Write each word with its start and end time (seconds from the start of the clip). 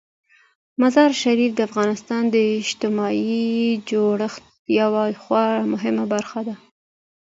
مزارشریف 0.81 1.51
د 1.55 1.59
افغانستان 1.69 2.23
د 2.29 2.35
اجتماعي 2.61 3.43
جوړښت 3.89 4.43
یوه 4.79 5.03
خورا 5.21 5.51
مهمه 5.73 6.05
برخه 6.13 6.39
ده. 6.47 6.55